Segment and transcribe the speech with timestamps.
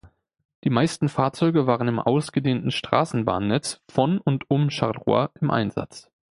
[0.63, 6.09] Die meisten Fahrzeuge waren im ausgedehnten Straßenbahnnetz von und um Charleroi im Einsatz.